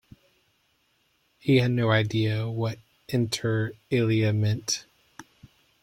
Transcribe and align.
He 1.37 1.57
had 1.57 1.69
no 1.69 1.91
idea 1.91 2.49
what 2.49 2.79
inter 3.09 3.73
alia 3.91 4.33
meant. 4.33 4.87